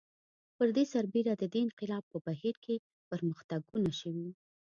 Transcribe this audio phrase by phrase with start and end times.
[0.57, 2.75] پر دې سربېره د دې انقلاب په بهیر کې
[3.11, 4.29] پرمختګونه شوي